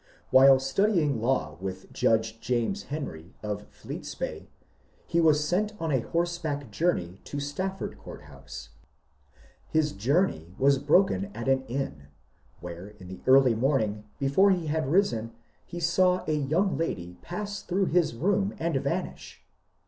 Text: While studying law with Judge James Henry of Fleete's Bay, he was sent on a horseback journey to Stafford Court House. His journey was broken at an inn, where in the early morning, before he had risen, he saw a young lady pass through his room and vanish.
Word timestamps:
While 0.31 0.57
studying 0.57 1.21
law 1.21 1.57
with 1.61 1.93
Judge 1.93 2.39
James 2.39 2.85
Henry 2.85 3.35
of 3.43 3.69
Fleete's 3.71 4.15
Bay, 4.15 4.49
he 5.05 5.21
was 5.21 5.47
sent 5.47 5.73
on 5.79 5.91
a 5.91 5.99
horseback 5.99 6.71
journey 6.71 7.19
to 7.25 7.39
Stafford 7.39 7.99
Court 7.99 8.23
House. 8.23 8.69
His 9.69 9.91
journey 9.91 10.55
was 10.57 10.79
broken 10.79 11.25
at 11.35 11.47
an 11.47 11.65
inn, 11.67 12.07
where 12.61 12.87
in 12.87 13.09
the 13.09 13.21
early 13.27 13.53
morning, 13.53 14.05
before 14.17 14.49
he 14.49 14.65
had 14.65 14.89
risen, 14.89 15.33
he 15.67 15.79
saw 15.79 16.23
a 16.25 16.31
young 16.33 16.75
lady 16.75 17.19
pass 17.21 17.61
through 17.61 17.85
his 17.85 18.15
room 18.15 18.55
and 18.57 18.75
vanish. 18.77 19.43